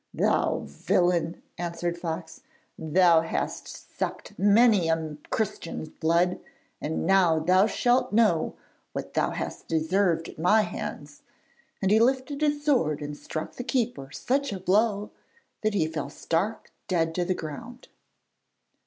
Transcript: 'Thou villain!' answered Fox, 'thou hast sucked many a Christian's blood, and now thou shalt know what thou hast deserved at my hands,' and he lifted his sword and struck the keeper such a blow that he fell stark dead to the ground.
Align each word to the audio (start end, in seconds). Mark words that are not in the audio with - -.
'Thou 0.15 0.61
villain!' 0.65 1.43
answered 1.59 1.95
Fox, 1.95 2.41
'thou 2.75 3.21
hast 3.21 3.69
sucked 3.95 4.33
many 4.39 4.89
a 4.89 5.15
Christian's 5.29 5.89
blood, 5.89 6.39
and 6.81 7.05
now 7.05 7.37
thou 7.37 7.67
shalt 7.67 8.11
know 8.11 8.55
what 8.93 9.13
thou 9.13 9.29
hast 9.29 9.67
deserved 9.67 10.27
at 10.29 10.39
my 10.39 10.63
hands,' 10.63 11.21
and 11.83 11.91
he 11.91 11.99
lifted 11.99 12.41
his 12.41 12.65
sword 12.65 12.99
and 12.99 13.15
struck 13.15 13.53
the 13.57 13.63
keeper 13.63 14.09
such 14.11 14.51
a 14.51 14.59
blow 14.59 15.11
that 15.61 15.75
he 15.75 15.85
fell 15.85 16.09
stark 16.09 16.71
dead 16.87 17.13
to 17.13 17.23
the 17.23 17.35
ground. 17.35 17.87